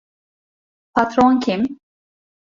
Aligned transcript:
Patron 0.95 1.39
kim? 1.43 1.61